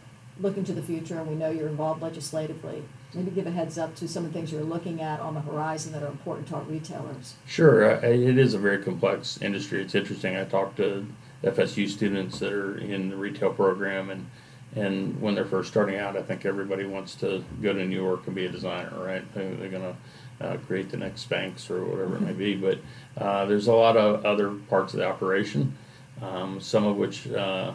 looking 0.41 0.65
to 0.65 0.73
the 0.73 0.83
future, 0.83 1.19
and 1.19 1.29
we 1.29 1.35
know 1.35 1.51
you're 1.51 1.69
involved 1.69 2.01
legislatively 2.01 2.85
maybe 3.15 3.31
give 3.31 3.47
a 3.47 3.51
heads 3.51 3.79
up 3.79 3.95
to 3.97 4.09
some 4.09 4.25
of 4.25 4.33
the 4.33 4.39
things 4.39 4.53
you're 4.53 4.63
looking 4.63 5.01
at 5.01 5.21
on 5.21 5.35
the 5.35 5.41
horizon 5.41 5.93
that 5.93 6.03
are 6.03 6.09
important 6.09 6.49
to 6.49 6.55
our 6.55 6.63
retailers. 6.63 7.35
Sure, 7.47 7.83
it 7.83 8.39
is 8.39 8.55
a 8.55 8.59
very 8.59 8.83
complex 8.83 9.41
industry. 9.43 9.83
It's 9.83 9.95
interesting. 9.95 10.37
I 10.37 10.45
talked 10.45 10.77
to 10.79 11.07
FSU 11.45 11.89
students 11.89 12.39
that 12.39 12.53
are 12.53 12.79
in 12.79 13.11
the 13.11 13.17
retail 13.17 13.53
program, 13.53 14.11
and 14.11 14.27
and 14.75 15.21
when 15.21 15.35
they're 15.35 15.45
first 15.45 15.71
starting 15.71 15.99
out, 15.99 16.17
I 16.17 16.23
think 16.23 16.47
everybody 16.47 16.87
wants 16.87 17.15
to 17.17 17.45
go 17.61 17.75
to 17.75 17.85
New 17.85 18.03
York 18.03 18.27
and 18.27 18.35
be 18.35 18.47
a 18.47 18.49
designer, 18.49 18.93
right? 19.05 19.23
They're 19.35 19.69
going 19.69 19.95
to 20.41 20.47
uh, 20.47 20.57
create 20.67 20.89
the 20.91 20.97
next 20.97 21.29
Spanx 21.29 21.71
or 21.71 21.85
whatever 21.85 22.17
it 22.17 22.23
may 22.23 22.33
be. 22.33 22.55
But 22.55 22.79
uh, 23.19 23.45
there's 23.45 23.67
a 23.67 23.75
lot 23.75 23.99
of 23.99 24.25
other 24.25 24.51
parts 24.51 24.95
of 24.95 25.01
the 25.01 25.07
operation, 25.07 25.77
um, 26.21 26.61
some 26.61 26.87
of 26.87 26.97
which. 26.97 27.29
Uh, 27.29 27.75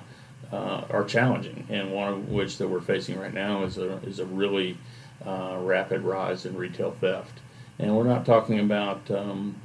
uh 0.52 0.86
are 0.92 1.04
challenging, 1.04 1.68
and 1.70 1.92
one 1.92 2.08
of 2.08 2.30
which 2.30 2.58
that 2.58 2.68
we're 2.68 2.80
facing 2.80 3.20
right 3.20 3.34
now 3.34 3.64
is 3.64 3.78
a 3.78 3.98
is 4.04 4.20
a 4.20 4.26
really 4.26 4.78
uh, 5.26 5.58
rapid 5.62 6.02
rise 6.02 6.46
in 6.46 6.56
retail 6.56 6.92
theft. 7.00 7.40
And 7.80 7.96
we're 7.96 8.04
not 8.04 8.26
talking 8.26 8.60
about 8.60 9.10
um, 9.12 9.56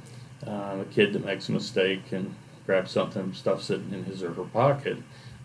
uh, 0.45 0.77
the 0.77 0.85
kid 0.85 1.13
that 1.13 1.25
makes 1.25 1.49
a 1.49 1.51
mistake 1.51 2.11
and 2.11 2.35
grabs 2.65 2.91
something, 2.91 3.33
stuffs 3.33 3.69
it 3.69 3.81
in 3.91 4.03
his 4.05 4.23
or 4.23 4.33
her 4.33 4.43
pocket. 4.43 4.97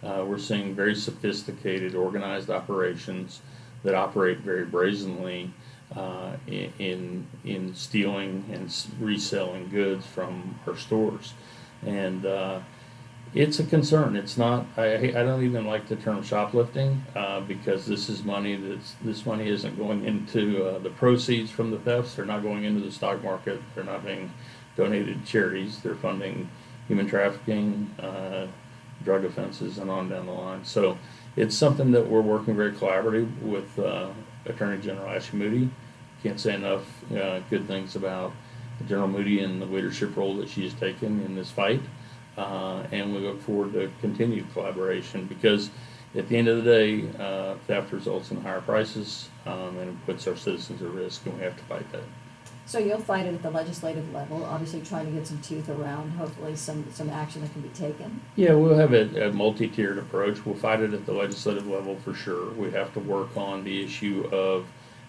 Uh, 0.03 0.25
we're 0.27 0.39
seeing 0.39 0.75
very 0.75 0.95
sophisticated, 0.95 1.95
organized 1.95 2.51
operations 2.51 3.41
that 3.83 3.95
operate 3.95 4.39
very 4.39 4.65
brazenly 4.65 5.51
uh, 5.97 6.33
in 6.47 7.27
in 7.45 7.75
stealing 7.75 8.45
and 8.53 8.73
reselling 9.01 9.69
goods 9.71 10.07
from 10.07 10.59
our 10.67 10.77
stores, 10.77 11.33
and 11.85 12.27
uh, 12.27 12.61
It's 13.35 13.59
a 13.59 13.65
concern. 13.65 14.17
It's 14.17 14.39
not. 14.39 14.67
I 14.77 14.95
I 14.95 15.23
don't 15.23 15.45
even 15.45 15.67
like 15.67 15.89
the 15.89 15.97
term 15.97 16.23
shoplifting 16.23 17.05
uh, 17.15 17.41
because 17.41 17.87
this 17.87 18.09
is 18.09 18.25
money 18.25 18.57
that's 18.57 18.95
this 19.03 19.27
money 19.27 19.49
isn't 19.49 19.77
going 19.77 20.05
into 20.07 20.65
uh, 20.65 20.79
the 20.79 20.91
proceeds 20.91 21.51
from 21.51 21.71
the 21.71 21.79
thefts. 21.79 22.15
They're 22.15 22.25
not 22.25 22.43
going 22.43 22.65
into 22.65 22.81
the 22.81 22.91
stock 22.91 23.23
market. 23.23 23.61
They're 23.75 23.85
not 23.85 24.05
being 24.05 24.33
donated 24.77 25.25
to 25.25 25.31
charities. 25.31 25.81
They're 25.83 25.95
funding 25.95 26.49
human 26.87 27.07
trafficking, 27.07 27.95
uh, 28.01 28.47
drug 29.05 29.27
offenses, 29.27 29.77
and 29.77 29.91
on 29.91 30.09
down 30.09 30.25
the 30.25 30.33
line. 30.33 30.65
So 30.65 30.97
it's 31.37 31.55
something 31.55 31.93
that 31.93 32.09
we're 32.09 32.23
working 32.23 32.57
very 32.57 32.73
collaborative 32.73 33.43
with 33.43 33.79
uh, 33.79 34.09
Attorney 34.47 34.81
General 34.81 35.09
Ashley 35.11 35.39
Moody. 35.39 35.71
Can't 36.23 36.41
say 36.41 36.55
enough 36.55 37.05
uh, 37.13 37.41
good 37.51 37.67
things 37.69 37.95
about 37.95 38.33
General 38.89 39.09
Moody 39.09 39.41
and 39.41 39.61
the 39.61 39.67
leadership 39.67 40.17
role 40.17 40.35
that 40.37 40.49
she 40.49 40.65
has 40.65 40.73
taken 40.75 41.21
in 41.25 41.35
this 41.35 41.51
fight. 41.51 41.83
Uh, 42.39 42.87
and 42.93 43.13
we 43.13 43.21
look 43.21 43.43
forward 43.43 43.73
to 43.73 43.91
continued 44.01 44.51
collaboration 44.53 45.27
because 45.27 45.71
at 46.15 46.29
the 46.29 46.37
end 46.37 46.47
of 46.47 46.63
the 46.63 46.71
day, 46.71 47.09
uh, 47.19 47.57
theft 47.67 47.93
results 47.93 48.31
in 48.31 48.41
higher 48.41 48.61
prices 48.61 49.29
um, 49.45 49.77
and 49.79 49.91
it 49.91 50.07
puts 50.07 50.27
our 50.29 50.37
citizens 50.37 50.81
at 50.81 50.89
risk, 50.89 51.27
and 51.27 51.37
we 51.37 51.43
have 51.43 51.57
to 51.57 51.65
fight 51.65 51.91
that. 51.93 52.03
So 52.65 52.79
you'll 52.79 53.01
fight 53.01 53.27
it 53.27 53.35
at 53.35 53.43
the 53.43 53.51
legislative 53.51 54.13
level, 54.13 54.45
obviously 54.45 54.83
trying 54.83 55.07
to 55.07 55.13
get 55.13 55.27
some 55.27 55.39
teeth 55.39 55.69
around, 55.69 56.11
hopefully 56.11 56.55
some, 56.55 56.87
some 56.93 57.11
action 57.11 57.41
that 57.41 57.53
can 57.53 57.63
be 57.63 57.71
taken. 57.71 58.21
Yeah, 58.37 58.53
we'll 58.53 58.77
have 58.77 58.93
a, 58.93 59.29
a 59.29 59.33
multi-tiered 59.33 59.99
approach. 59.99 60.45
We'll 60.45 60.55
fight 60.55 60.81
it 60.81 60.93
at 60.93 61.07
the 61.07 61.15
legislative 61.15 61.67
level 61.67 61.97
for 61.97 62.15
sure. 62.15 62.51
We 62.53 62.71
have 62.73 62.93
to 62.95 63.01
work 63.01 63.37
on 63.37 63.65
the 63.65 63.83
issue 63.83 64.29
of 64.31 64.67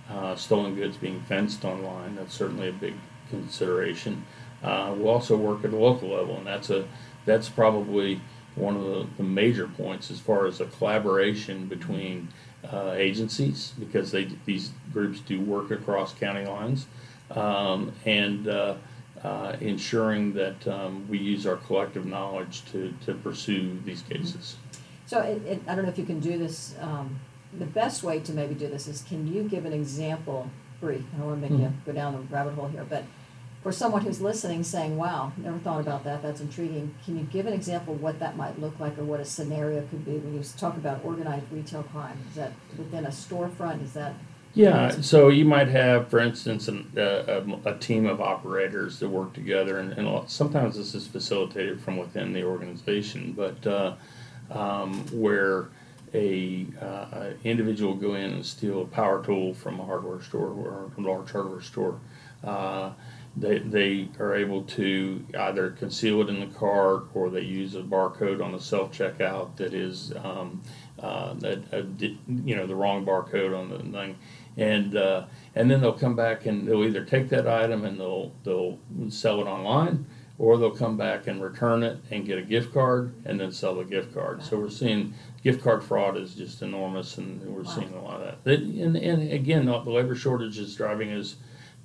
uh, 0.09 0.35
stolen 0.35 0.73
goods 0.73 0.97
being 0.97 1.21
fenced 1.21 1.65
online. 1.65 2.15
That's 2.15 2.33
certainly 2.33 2.69
a 2.69 2.73
big 2.73 2.95
consideration. 3.29 4.25
Uh, 4.63 4.93
we'll 4.97 5.09
also 5.09 5.37
work 5.37 5.63
at 5.63 5.71
the 5.71 5.77
local 5.77 6.09
level, 6.09 6.37
and 6.37 6.47
that's 6.47 6.69
a 6.69 6.87
that's 7.29 7.47
probably 7.47 8.19
one 8.55 8.75
of 8.75 8.83
the, 8.83 9.07
the 9.17 9.23
major 9.23 9.67
points 9.67 10.09
as 10.09 10.19
far 10.19 10.47
as 10.47 10.59
a 10.59 10.65
collaboration 10.65 11.67
between 11.67 12.27
uh, 12.73 12.93
agencies 12.95 13.73
because 13.79 14.11
they 14.11 14.25
these 14.45 14.71
groups 14.91 15.19
do 15.21 15.39
work 15.39 15.71
across 15.71 16.13
county 16.13 16.45
lines, 16.45 16.87
um, 17.31 17.93
and 18.05 18.47
uh, 18.47 18.75
uh, 19.23 19.55
ensuring 19.61 20.33
that 20.33 20.67
um, 20.67 21.07
we 21.07 21.17
use 21.19 21.45
our 21.45 21.57
collective 21.57 22.05
knowledge 22.05 22.65
to, 22.71 22.93
to 23.05 23.13
pursue 23.13 23.79
these 23.85 24.01
cases. 24.01 24.57
So 25.05 25.19
it, 25.21 25.41
it, 25.45 25.61
I 25.67 25.75
don't 25.75 25.85
know 25.85 25.91
if 25.91 25.97
you 25.97 26.05
can 26.05 26.19
do 26.19 26.37
this, 26.37 26.75
um, 26.81 27.19
the 27.57 27.65
best 27.65 28.03
way 28.03 28.19
to 28.19 28.33
maybe 28.33 28.55
do 28.55 28.67
this 28.67 28.87
is, 28.87 29.01
can 29.03 29.31
you 29.31 29.43
give 29.43 29.65
an 29.65 29.73
example, 29.73 30.49
Bree, 30.81 31.03
I 31.13 31.17
don't 31.17 31.27
wanna 31.27 31.41
make 31.41 31.51
you 31.51 31.57
Mhm. 31.57 31.85
go 31.85 31.91
down 31.93 32.13
the 32.13 32.19
rabbit 32.35 32.53
hole 32.53 32.67
here, 32.67 32.85
but 32.89 33.03
for 33.61 33.71
someone 33.71 34.01
who's 34.01 34.21
listening 34.21 34.63
saying, 34.63 34.95
wow, 34.95 35.33
never 35.37 35.57
thought 35.59 35.81
about 35.81 36.03
that, 36.05 36.21
that's 36.21 36.39
intriguing, 36.39 36.95
can 37.03 37.17
you 37.17 37.23
give 37.23 37.45
an 37.45 37.53
example 37.53 37.93
of 37.93 38.01
what 38.01 38.19
that 38.19 38.37
might 38.37 38.59
look 38.59 38.79
like 38.79 38.97
or 38.97 39.03
what 39.03 39.19
a 39.19 39.25
scenario 39.25 39.81
could 39.87 40.05
be 40.05 40.17
when 40.17 40.33
you 40.33 40.43
talk 40.57 40.77
about 40.77 41.03
organized 41.03 41.45
retail 41.51 41.83
crime? 41.83 42.17
Is 42.29 42.35
that 42.35 42.53
within 42.77 43.05
a 43.05 43.09
storefront, 43.09 43.83
is 43.83 43.93
that? 43.93 44.13
Yeah, 44.53 44.89
so 45.01 45.27
you 45.27 45.45
might 45.45 45.67
have, 45.67 46.07
for 46.07 46.19
instance, 46.19 46.67
an, 46.69 46.91
a, 46.95 47.01
a, 47.03 47.69
a 47.73 47.77
team 47.77 48.05
of 48.05 48.19
operators 48.19 48.97
that 48.99 49.09
work 49.09 49.33
together, 49.33 49.77
and, 49.77 49.93
and 49.93 50.07
lot- 50.07 50.31
sometimes 50.31 50.77
this 50.77 50.95
is 50.95 51.05
facilitated 51.05 51.81
from 51.81 51.97
within 51.97 52.33
the 52.33 52.43
organization, 52.43 53.33
but 53.33 53.67
uh, 53.67 53.93
um, 54.49 55.05
where 55.11 55.67
a, 56.13 56.65
uh, 56.81 57.31
individual 57.43 57.93
go 57.93 58.15
in 58.15 58.31
and 58.31 58.45
steal 58.45 58.81
a 58.81 58.85
power 58.85 59.23
tool 59.23 59.53
from 59.53 59.79
a 59.79 59.85
hardware 59.85 60.21
store 60.21 60.47
or 60.47 60.91
a 60.97 61.01
large 61.01 61.31
hardware 61.31 61.61
store. 61.61 61.99
Uh, 62.43 62.91
they, 63.37 63.59
they 63.59 64.09
are 64.19 64.35
able 64.35 64.63
to 64.63 65.23
either 65.37 65.71
conceal 65.71 66.21
it 66.21 66.29
in 66.29 66.39
the 66.39 66.47
cart 66.57 67.05
or 67.13 67.29
they 67.29 67.41
use 67.41 67.75
a 67.75 67.81
barcode 67.81 68.43
on 68.43 68.51
the 68.51 68.59
self 68.59 68.91
checkout 68.91 69.55
that 69.57 69.73
is 69.73 70.13
um, 70.23 70.61
uh, 70.99 71.33
that 71.35 71.73
uh, 71.73 71.81
di- 71.81 72.17
you 72.43 72.55
know 72.55 72.65
the 72.67 72.75
wrong 72.75 73.05
barcode 73.05 73.57
on 73.57 73.69
the 73.69 73.79
thing, 73.97 74.17
and 74.57 74.97
uh, 74.97 75.25
and 75.55 75.69
then 75.71 75.79
they'll 75.79 75.93
come 75.93 76.15
back 76.15 76.45
and 76.45 76.67
they'll 76.67 76.83
either 76.83 77.05
take 77.05 77.29
that 77.29 77.47
item 77.47 77.85
and 77.85 77.99
they'll 77.99 78.31
they'll 78.43 78.77
sell 79.09 79.39
it 79.39 79.45
online, 79.45 80.05
or 80.37 80.57
they'll 80.57 80.71
come 80.71 80.97
back 80.97 81.27
and 81.27 81.41
return 81.41 81.83
it 81.83 81.97
and 82.11 82.25
get 82.25 82.37
a 82.37 82.41
gift 82.43 82.73
card 82.73 83.13
and 83.25 83.39
then 83.39 83.51
sell 83.51 83.75
the 83.75 83.83
gift 83.85 84.13
card. 84.13 84.43
So 84.43 84.57
we're 84.57 84.69
seeing 84.69 85.13
gift 85.41 85.63
card 85.63 85.81
fraud 85.83 86.17
is 86.17 86.35
just 86.35 86.61
enormous, 86.61 87.17
and 87.17 87.41
we're 87.45 87.61
Wow. 87.63 87.69
seeing 87.75 87.93
a 87.93 88.03
lot 88.03 88.19
of 88.19 88.25
that. 88.25 88.43
That- 88.43 88.59
And, 88.59 88.97
and 88.97 89.31
again, 89.31 89.65
the 89.67 89.77
labor 89.79 90.15
shortage 90.15 90.57
is 90.57 90.75
driving 90.75 91.13
us 91.13 91.37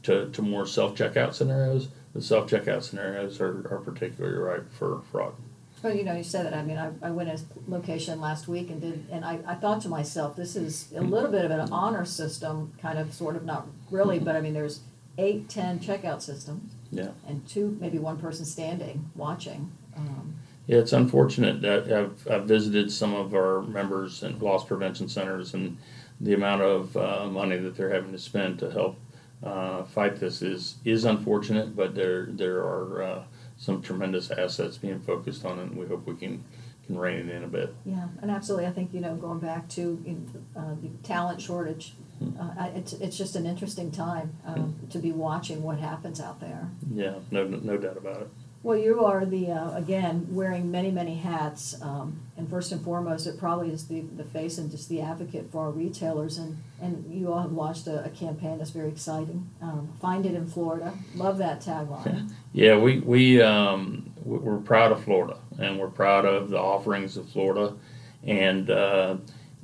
to, 0.05 0.29
to 0.31 0.43
more 0.43 0.67
self 0.67 0.95
checkout 0.95 1.35
scenarios. 1.35 1.89
The 2.15 2.23
self 2.23 2.49
checkout 2.49 2.83
scenarios 2.83 3.41
are, 3.41 3.67
are 3.71 3.81
particularly 3.85 4.39
ripe 4.39 4.73
for 4.73 5.03
fraud. 5.11 5.35
Well, 5.83 5.95
you 5.95 6.05
know, 6.05 6.15
you 6.17 6.25
said 6.25 6.47
that, 6.47 6.55
I 6.55 6.63
mean, 6.63 6.79
I, 6.79 6.91
I 7.03 7.11
went 7.11 7.29
to 7.29 7.35
a 7.35 7.71
location 7.71 8.19
last 8.19 8.49
week 8.49 8.71
and 8.71 8.81
did, 8.81 9.07
and 9.11 9.23
I, 9.23 9.41
I 9.47 9.55
thought 9.55 9.83
to 9.83 9.89
myself, 9.91 10.35
this 10.35 10.57
is 10.57 10.91
a 10.97 11.03
little 11.03 11.31
bit 11.31 11.45
of 11.45 11.51
an 11.51 11.71
honor 11.71 12.07
system, 12.07 12.73
kind 12.81 12.99
of, 12.99 13.13
sort 13.13 13.37
of, 13.37 13.45
not 13.45 13.67
really, 13.91 14.19
but 14.19 14.35
I 14.35 14.41
mean, 14.41 14.55
there's 14.55 14.81
eight, 15.19 15.51
ten 15.51 15.79
checkout 15.81 16.23
systems, 16.23 16.73
Yeah. 16.91 17.11
and 17.29 17.47
two, 17.47 17.77
maybe 17.81 17.99
one 17.99 18.17
person 18.17 18.47
standing, 18.47 19.11
watching. 19.15 19.73
Um, 19.95 20.37
Yeah, 20.67 20.79
it's 20.79 20.95
unfortunate 20.95 21.61
that 21.61 21.93
I've, 21.93 22.27
I've 22.31 22.45
visited 22.47 22.91
some 22.91 23.13
of 23.13 23.35
our 23.35 23.61
members 23.61 24.23
and 24.23 24.41
loss 24.41 24.65
prevention 24.65 25.07
centers 25.11 25.53
and 25.53 25.77
the 26.19 26.33
amount 26.33 26.63
of 26.63 26.97
uh, 26.97 27.27
money 27.27 27.59
that 27.59 27.77
they're 27.77 27.93
having 27.93 28.13
to 28.13 28.19
spend 28.19 28.59
to 28.61 28.71
help 28.71 28.97
uh, 29.43 29.85
fight 29.85 30.17
this 30.21 30.43
is 30.43 30.76
is 30.85 31.05
unfortunate, 31.05 31.75
but 31.76 31.95
there 31.95 32.26
there 32.26 32.59
are 32.59 33.03
uh, 33.03 33.23
some 33.57 33.83
tremendous 33.83 34.31
assets 34.31 34.79
being 34.79 35.00
focused 35.00 35.45
on 35.45 35.59
it, 35.59 35.62
and 35.64 35.76
we 35.76 35.87
hope 35.87 36.07
we 36.07 36.14
can 36.17 36.43
can 36.87 36.99
rein 36.99 37.29
it 37.29 37.35
in 37.35 37.45
a 37.45 37.49
bit. 37.49 37.75
Yeah, 37.87 38.09
and 38.21 38.31
absolutely, 38.31 38.67
I 38.67 38.71
think, 38.73 38.93
you 38.93 39.00
know, 39.00 39.17
going 39.17 39.38
back 39.38 39.69
to, 39.71 40.03
in, 40.05 40.31
uh, 40.55 40.75
the 40.83 40.88
talent 41.03 41.41
shortage, 41.41 41.95
uh, 42.38 42.50
I- 42.59 42.73
it's, 42.76 42.93
it's 42.93 43.17
just 43.17 43.37
an 43.37 43.47
interesting 43.47 43.91
time, 43.91 44.35
um, 44.45 44.76
to 44.91 44.99
be 44.99 45.11
watching 45.11 45.62
what 45.62 45.79
happens 45.79 46.21
out 46.21 46.41
there. 46.41 46.69
Yeah, 46.95 47.14
no 47.31 47.47
no 47.49 47.79
doubt 47.79 47.97
about 47.97 48.21
it. 48.21 48.29
Well, 48.64 48.78
you 48.78 49.04
are 49.04 49.26
the, 49.26 49.50
uh, 49.50 49.76
again, 49.76 50.26
wearing 50.30 50.71
many, 50.71 50.90
many 50.90 51.16
hats, 51.16 51.76
um, 51.83 52.23
and 52.38 52.49
first 52.49 52.73
and 52.73 52.80
foremost, 52.83 53.26
it 53.26 53.38
probably 53.38 53.68
is 53.71 53.87
the, 53.88 54.00
the 54.00 54.25
face 54.25 54.56
and 54.56 54.71
just 54.71 54.88
the 54.88 55.02
advocate 55.02 55.52
for 55.52 55.66
our 55.66 55.71
retailers, 55.71 56.38
and, 56.38 56.56
and 56.80 57.04
you 57.12 57.30
all 57.30 57.42
have 57.42 57.52
launched 57.52 57.87
a, 57.88 58.02
a 58.06 58.09
campaign 58.09 58.56
that's 58.56 58.71
very 58.71 58.88
exciting. 58.88 59.50
Um, 59.61 59.92
Find 60.00 60.25
it 60.25 60.35
in 60.35 60.47
Florida, 60.49 60.94
love 61.14 61.37
that 61.38 61.61
tagline. 61.61 62.30
Yeah, 62.54 62.78
we 62.78 63.00
we 63.00 63.42
um, 63.42 64.12
we- 64.25 64.38
we're 64.38 64.59
proud 64.59 64.92
of 64.92 65.02
Florida, 65.04 65.37
and 65.59 65.78
we're 65.78 65.88
proud 65.90 66.25
of 66.25 66.49
the 66.49 66.59
offerings 66.59 67.16
of 67.18 67.28
Florida, 67.28 67.75
and 68.23 68.71
uh, 68.71 69.16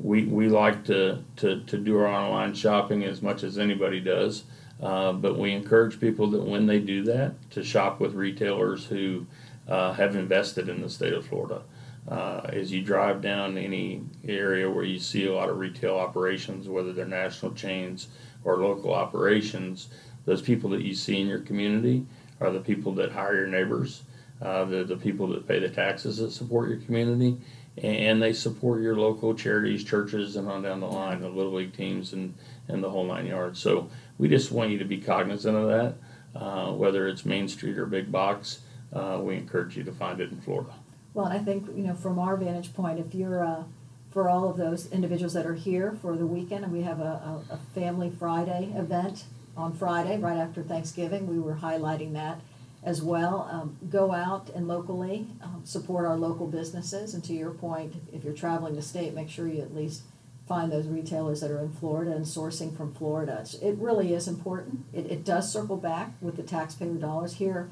we 0.03 0.25
we 0.25 0.49
like 0.49 0.85
to, 0.87 1.23
to 1.37 1.61
to 1.65 1.77
do 1.77 1.99
our 1.99 2.07
online 2.07 2.55
shopping 2.55 3.05
as 3.05 3.23
much 3.23 3.43
as 3.43 3.59
anybody 3.59 4.01
does. 4.01 4.45
Uh, 4.83 5.13
but 5.13 5.39
we 5.39 5.53
encourage 5.53 6.01
people 6.01 6.27
that 6.29 6.43
when 6.43 6.67
they 6.67 6.79
do 6.79 7.03
that, 7.05 7.35
to 7.51 7.63
shop 7.63 8.01
with 8.01 8.15
retailers 8.15 8.87
who 8.87 9.27
uh, 9.69 9.93
have 9.93 10.17
invested 10.17 10.69
in 10.71 10.81
the 10.81 10.89
state 10.89 11.13
of 11.13 11.27
Florida. 11.27 11.63
Uh, 12.09 12.41
as 12.45 12.73
you 12.73 12.81
drive 12.81 13.21
down 13.21 13.59
any 13.59 14.03
area 14.27 14.69
where 14.71 14.85
you 14.85 14.99
see 14.99 15.27
a 15.27 15.35
lot 15.35 15.51
of 15.51 15.59
retail 15.59 15.97
operations, 15.97 16.67
whether 16.67 16.95
they're 16.95 17.05
national 17.05 17.53
chains 17.53 18.09
or 18.43 18.57
local 18.57 18.95
operations, 18.95 19.89
those 20.25 20.41
people 20.41 20.71
that 20.71 20.81
you 20.81 20.95
see 20.95 21.21
in 21.21 21.27
your 21.27 21.41
community 21.41 22.07
are 22.41 22.51
the 22.51 22.61
people 22.61 22.93
that 22.93 23.13
hire 23.13 23.37
your 23.37 23.47
neighbors. 23.47 24.03
Uh, 24.41 24.65
they're 24.65 24.85
the 24.85 24.97
people 24.97 25.27
that 25.27 25.47
pay 25.47 25.59
the 25.59 25.69
taxes 25.69 26.17
that 26.17 26.31
support 26.31 26.71
your 26.71 26.79
community, 26.79 27.37
and 27.79 28.21
they 28.21 28.33
support 28.33 28.83
your 28.83 28.97
local 28.97 29.35
charities, 29.35 29.85
churches, 29.85 30.37
and 30.37 30.49
on 30.49 30.63
down 30.63 30.81
the 30.81 30.87
line, 30.87 31.21
the 31.21 31.29
little 31.29 31.53
league 31.53 31.77
teams, 31.77 32.13
and 32.13 32.35
and 32.69 32.83
the 32.83 32.91
whole 32.91 33.05
nine 33.05 33.27
yards. 33.27 33.59
So 33.59 33.89
we 34.19 34.29
just 34.29 34.53
want 34.53 34.71
you 34.71 34.79
to 34.79 34.85
be 34.85 34.99
cognizant 34.99 35.57
of 35.57 35.69
that. 35.69 35.95
Uh, 36.35 36.73
whether 36.73 37.09
it's 37.09 37.25
Main 37.25 37.49
Street 37.49 37.77
or 37.77 37.87
big 37.87 38.13
box, 38.13 38.61
uh, 38.93 39.19
we 39.21 39.35
encourage 39.35 39.77
you 39.77 39.83
to 39.83 39.93
find 39.93 40.21
it 40.21 40.31
in 40.31 40.41
Florida. 40.41 40.73
Well, 41.13 41.27
I 41.27 41.39
think, 41.39 41.67
you 41.75 41.83
know, 41.83 41.95
from 41.95 42.21
our 42.21 42.37
vantage 42.37 42.73
point, 42.73 43.01
if 43.01 43.15
you're, 43.15 43.45
uh, 43.45 43.65
for 44.13 44.29
all 44.29 44.49
of 44.49 44.57
those 44.57 44.91
individuals 44.93 45.33
that 45.33 45.45
are 45.45 45.55
here 45.55 45.99
for 46.01 46.17
the 46.17 46.27
weekend, 46.27 46.63
and 46.63 46.73
we 46.73 46.83
have 46.83 47.01
a, 47.01 47.43
a, 47.51 47.55
a 47.55 47.59
Family 47.75 48.11
Friday 48.11 48.73
event 48.77 49.25
on 49.57 49.73
Friday, 49.73 50.19
right 50.19 50.37
after 50.37 50.63
Thanksgiving, 50.63 51.27
we 51.27 51.41
were 51.41 51.57
highlighting 51.57 52.13
that 52.13 52.41
as 52.83 53.03
well. 53.03 53.49
Um, 53.53 53.77
go 53.91 54.13
out 54.13 54.51
and 54.55 54.67
locally, 54.67 55.27
um, 55.43 55.63
support 55.65 56.07
our 56.07 56.17
local 56.17 56.47
businesses, 56.47 57.15
and 57.15 57.23
to 57.25 57.33
your 57.33 57.51
point, 57.51 57.95
if 58.13 58.25
you're 58.25 58.33
traveling 58.33 58.75
the 58.77 58.83
state, 58.83 59.15
make 59.15 59.29
sure 59.29 59.47
you 59.47 59.61
at 59.61 59.75
least 59.75 60.03
find 60.49 60.73
those 60.73 60.89
retailers 60.89 61.41
that 61.41 61.51
are 61.51 61.61
in 61.61 61.73
Florida 61.73 62.11
and 62.11 62.25
sourcing 62.25 62.77
from 62.77 62.93
Florida. 62.93 63.45
It 63.63 63.77
really 63.77 64.15
is 64.15 64.27
important. 64.27 64.85
It, 64.93 65.07
it 65.07 65.25
does 65.25 65.53
circle 65.53 65.77
back 65.77 66.13
with 66.21 66.37
the 66.37 66.43
taxpayer 66.43 66.95
dollars 66.95 67.35
here. 67.35 67.69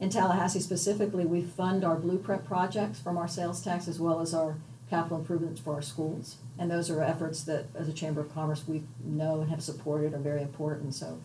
In 0.00 0.08
Tallahassee 0.08 0.60
specifically, 0.60 1.26
we 1.26 1.42
fund 1.42 1.84
our 1.84 1.96
blueprint 1.96 2.46
projects 2.46 2.98
from 2.98 3.18
our 3.18 3.28
sales 3.28 3.62
tax 3.62 3.88
as 3.88 4.00
well 4.00 4.20
as 4.20 4.32
our 4.32 4.56
capital 4.88 5.18
improvements 5.18 5.60
for 5.60 5.74
our 5.74 5.82
schools. 5.82 6.36
And 6.58 6.70
those 6.70 6.88
are 6.90 7.02
efforts 7.02 7.42
that, 7.44 7.66
as 7.74 7.88
a 7.88 7.92
Chamber 7.92 8.20
of 8.20 8.34
Commerce, 8.34 8.64
we 8.66 8.84
know 9.04 9.40
and 9.40 9.50
have 9.50 9.62
supported 9.62 10.14
are 10.14 10.18
very 10.18 10.42
important. 10.42 10.94
So 10.94 11.20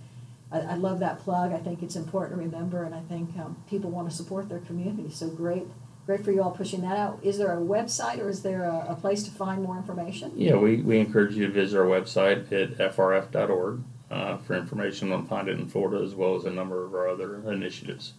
I, 0.52 0.60
I 0.60 0.76
love 0.76 1.00
that 1.00 1.20
plug. 1.20 1.54
I 1.54 1.58
think 1.58 1.84
it's 1.84 1.96
important 1.96 2.40
to 2.40 2.46
remember, 2.46 2.84
and 2.84 2.96
I 2.96 3.02
think 3.02 3.38
um, 3.38 3.58
people 3.70 3.92
want 3.92 4.10
to 4.10 4.16
support 4.16 4.50
their 4.50 4.60
community. 4.60 5.10
So 5.10 5.30
great, 5.30 5.68
great 6.06 6.24
for 6.24 6.32
you 6.32 6.42
all 6.42 6.52
pushing 6.52 6.82
that 6.82 6.98
out. 6.98 7.20
Is 7.22 7.38
there 7.38 7.52
a 7.52 7.62
website 7.62 8.20
or 8.20 8.30
is 8.30 8.42
there 8.42 8.64
a, 8.64 8.88
a 8.90 8.96
place 8.96 9.24
to 9.24 9.32
find 9.32 9.64
more 9.64 9.78
information? 9.78 10.32
Yeah, 10.36 10.56
we, 10.56 10.78
we 10.78 11.00
encourage 11.00 11.36
you 11.36 11.48
to 11.48 11.54
visit 11.54 11.78
our 11.78 11.86
website 11.86 12.52
at 12.52 12.78
frf.org 12.96 13.84
uh, 14.10 14.38
for 14.38 14.56
information 14.56 15.12
on 15.12 15.28
Find 15.28 15.48
It 15.48 15.60
in 15.60 15.68
Florida 15.68 16.04
as 16.04 16.16
well 16.16 16.36
as 16.36 16.46
a 16.46 16.52
number 16.52 16.84
of 16.84 16.94
our 16.94 17.08
other 17.08 17.48
initiatives. 17.52 18.14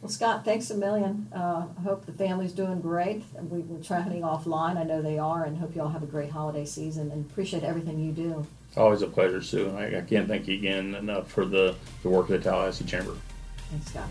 Well, 0.00 0.08
Scott, 0.08 0.46
thanks 0.46 0.70
a 0.70 0.76
million. 0.76 1.28
Uh, 1.34 1.66
I 1.78 1.82
hope 1.82 2.06
the 2.06 2.12
family's 2.12 2.52
doing 2.52 2.80
great. 2.80 3.22
We 3.34 3.60
were 3.60 3.82
chatting 3.82 4.22
offline. 4.22 4.78
I 4.78 4.84
know 4.84 5.02
they 5.02 5.18
are, 5.18 5.44
and 5.44 5.58
hope 5.58 5.74
you 5.74 5.82
all 5.82 5.90
have 5.90 6.02
a 6.02 6.06
great 6.06 6.30
holiday 6.30 6.64
season 6.64 7.10
and 7.10 7.30
appreciate 7.30 7.64
everything 7.64 7.98
you 8.00 8.12
do. 8.12 8.46
It's 8.68 8.78
always 8.78 9.02
a 9.02 9.06
pleasure, 9.06 9.42
Sue. 9.42 9.70
I, 9.76 9.98
I 9.98 10.00
can't 10.00 10.26
thank 10.26 10.48
you 10.48 10.54
again 10.54 10.94
enough 10.94 11.30
for 11.30 11.44
the, 11.44 11.74
the 12.02 12.08
work 12.08 12.30
of 12.30 12.42
the 12.42 12.50
Tallahassee 12.50 12.86
Chamber. 12.86 13.14
Thanks, 13.70 13.90
Scott. 13.90 14.08